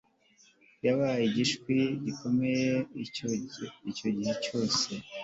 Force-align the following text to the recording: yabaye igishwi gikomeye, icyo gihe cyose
yabaye 0.85 1.23
igishwi 1.29 1.75
gikomeye, 2.03 2.71
icyo 3.03 3.27
gihe 4.17 4.31
cyose 4.43 4.89